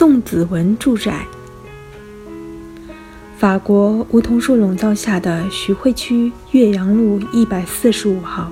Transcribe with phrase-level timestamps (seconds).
[0.00, 1.26] 宋子文住宅。
[3.36, 8.50] 法国梧桐树笼罩下的徐汇区岳阳路一百四十五号，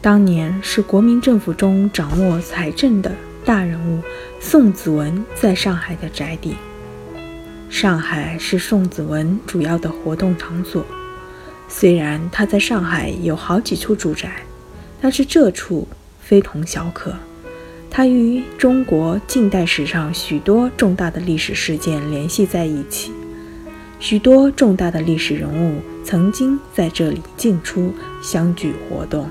[0.00, 3.10] 当年是国民政府中掌握财政的
[3.44, 4.00] 大人物
[4.38, 6.54] 宋子文在上海的宅邸。
[7.68, 10.86] 上海是宋子文主要的活动场所。
[11.66, 14.44] 虽然他在上海有好几处住宅，
[15.00, 15.88] 但是这处
[16.20, 17.12] 非同小可。
[17.90, 23.12] 它与中国近代史上许多重大的历史事件联系在一起。
[23.98, 27.92] 许多重大的历史人物曾经在这里进出、
[28.22, 29.28] 相聚活动。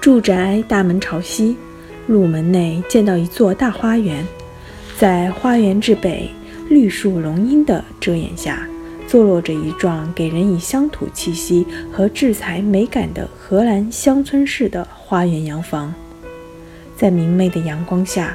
[0.00, 1.56] 住宅大门朝西，
[2.06, 4.26] 入门内见到一座大花园，
[4.96, 6.30] 在花园之北，
[6.70, 8.66] 绿树龙荫的遮掩下，
[9.06, 15.92] 坐落着一幢给人以乡土气息和制裁美感的荷兰乡村式的花园洋房。
[17.02, 18.32] 在明媚的阳光下，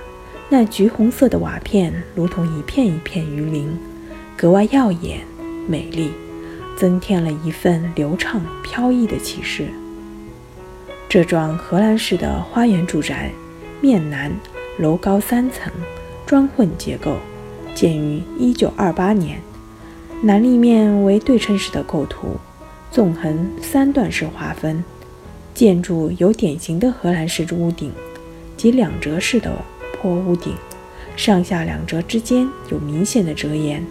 [0.50, 3.74] 那橘红色的瓦片如同一片一片鱼鳞。
[4.36, 5.22] 格外耀眼、
[5.70, 6.12] 美丽，
[6.76, 9.70] 增添了一份流畅飘逸的气势。
[11.08, 13.32] 这幢荷兰式的花园住宅，
[13.80, 14.34] 面南，
[14.80, 15.72] 楼高三层，
[16.26, 17.16] 砖混结构，
[17.74, 19.40] 建于1928年。
[20.22, 22.36] 南立面为对称式的构图，
[22.92, 24.84] 纵横三段式划分。
[25.54, 27.94] 建筑有典型的荷兰式屋顶
[28.58, 29.54] 及两折式的
[29.94, 30.54] 坡屋顶，
[31.16, 33.86] 上下两折之间有明显的折沿。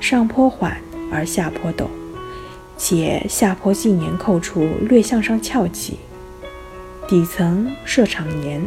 [0.00, 0.76] 上坡缓
[1.10, 1.86] 而下坡陡，
[2.76, 5.98] 且下坡近檐扣处略向上翘起。
[7.08, 8.62] 底层设敞檐，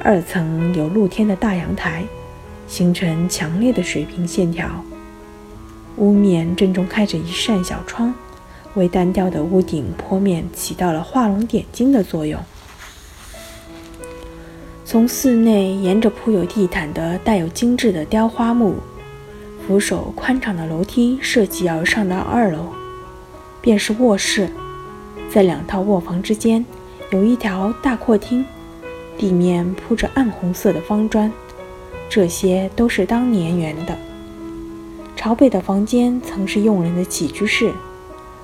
[0.00, 2.04] 二层有露天的大阳台，
[2.68, 4.84] 形成强烈的水平线条。
[5.96, 8.12] 屋面正中开着一扇小窗，
[8.74, 12.40] 为单调的屋顶坡面起到了画龙点睛的作用。
[14.86, 18.76] 从寺内沿着铺有地毯的带有精致的雕花木。
[19.66, 22.66] 扶手宽敞的楼梯设计而上到二楼，
[23.62, 24.50] 便是卧室。
[25.30, 26.62] 在两套卧房之间
[27.10, 28.44] 有一条大客厅，
[29.16, 31.32] 地面铺着暗红色的方砖，
[32.10, 33.96] 这些都是当年圆的。
[35.16, 37.72] 朝北的房间曾是佣人的起居室，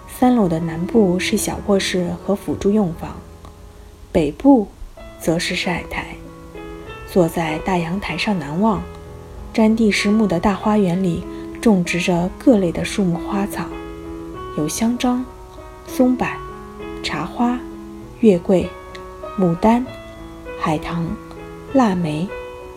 [0.08, 3.14] 三楼的南部是小卧室和辅助用房，
[4.10, 4.66] 北部
[5.20, 6.09] 则是晒台。
[7.12, 8.82] 坐在大阳台上南望。
[9.52, 11.24] 占地十亩的大花园里，
[11.60, 13.64] 种植着各类的树木花草，
[14.56, 15.24] 有香樟、
[15.88, 16.24] 松柏、
[17.02, 17.58] 茶花、
[18.20, 18.68] 月桂、
[19.36, 19.84] 牡丹、
[20.60, 21.04] 海棠、
[21.72, 22.28] 腊梅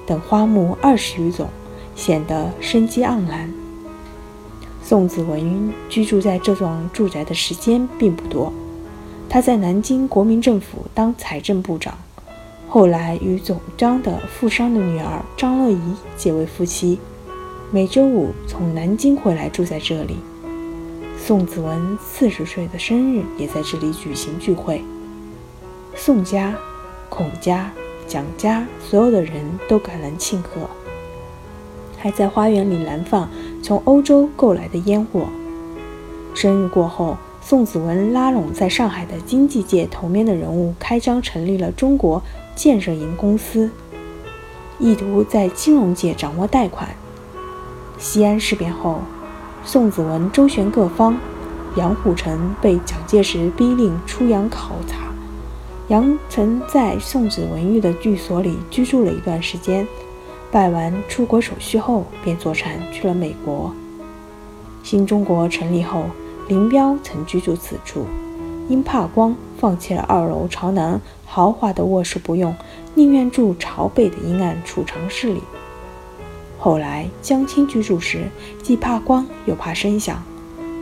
[0.07, 1.47] 等花木二十余种，
[1.95, 3.53] 显得生机盎然。
[4.81, 8.51] 宋子文居住在这幢住宅的时间并不多，
[9.29, 11.95] 他在南京国民政府当财政部长。
[12.73, 15.79] 后来与总章的富商的女儿张乐怡
[16.17, 16.97] 结为夫妻，
[17.69, 20.17] 每周五从南京回来住在这里。
[21.15, 24.81] 宋子文四十岁的生日也在这里举行聚会。
[25.93, 26.55] 宋家、
[27.09, 27.71] 孔家、
[28.07, 30.67] 蒋家所有的人都赶来庆贺，
[31.99, 33.29] 还在花园里燃放
[33.61, 35.27] 从欧洲购来的烟火。
[36.33, 42.19] 生日过后，宋子文拉拢在上海的经济界头面的人物，开张成立了中国。
[42.55, 43.69] 建设银公司
[44.79, 46.89] 意图在金融界掌握贷款。
[47.97, 48.99] 西安事变后，
[49.63, 51.17] 宋子文周旋各方，
[51.75, 54.97] 杨虎城被蒋介石逼令出洋考察。
[55.89, 59.87] 杨曾在宋子文寓的寓所里居住了一段时间，
[60.51, 63.73] 办完出国手续后，便坐船去了美国。
[64.81, 66.05] 新中国成立后，
[66.47, 68.05] 林彪曾居住此处，
[68.69, 70.99] 因怕光，放弃了二楼朝南。
[71.25, 72.55] 豪华的卧室不用，
[72.93, 75.41] 宁愿住朝北的阴暗储藏室里。
[76.59, 78.25] 后来江青居住时，
[78.61, 80.23] 既怕光又怕声响，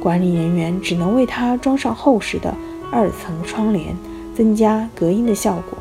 [0.02, 2.54] 管理人员只能为他装上厚实的
[2.92, 3.96] 二层窗帘，
[4.36, 5.78] 增加隔音的效果，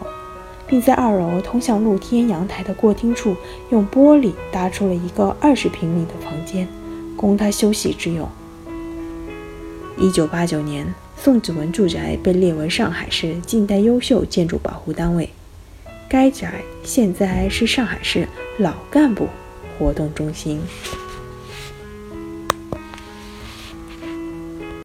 [0.67, 3.35] 并在二楼通向露天阳台的过厅处
[3.71, 6.69] 用玻璃搭出了一个二十平米的房间，
[7.17, 8.29] 供他休息之用。
[9.99, 10.95] 一九八九年。
[11.23, 15.29] 宋子文住宅被列为上海市近代优秀建筑保护单位。
[16.09, 18.27] 该宅现在是上海市
[18.57, 19.29] 老干部
[19.79, 20.59] 活动中心。